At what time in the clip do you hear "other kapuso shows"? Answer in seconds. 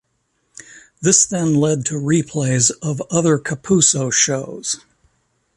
3.11-4.77